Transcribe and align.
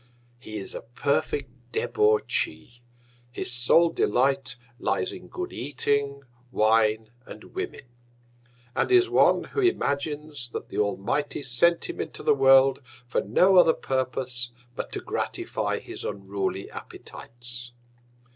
He 0.39 0.57
is 0.57 0.73
a 0.73 0.81
perfect 0.81 1.51
Debauchee; 1.71 2.81
his 3.31 3.51
sole 3.51 3.89
Delight 3.89 4.55
lies 4.79 5.11
in 5.11 5.27
good 5.27 5.53
Eating, 5.53 6.23
Wine, 6.51 7.11
and 7.27 7.43
Women; 7.53 7.83
and 8.75 8.91
is 8.91 9.11
one, 9.11 9.43
who 9.43 9.59
imagines, 9.61 10.49
that 10.53 10.69
the 10.69 10.79
Almighty 10.79 11.43
sent 11.43 11.87
him 11.87 12.01
into 12.01 12.23
the 12.23 12.33
World 12.33 12.81
for 13.05 13.21
no 13.21 13.57
other 13.57 13.75
Purpose 13.75 14.49
but 14.75 14.91
to 14.93 15.01
gratify 15.01 15.77
his 15.77 16.03
unruly 16.03 16.67
Appetites. 16.71 17.71